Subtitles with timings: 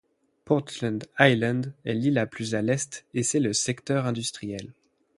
[0.45, 4.73] Portland Island est l'île la plus à l'est et c'est le secteur industriel.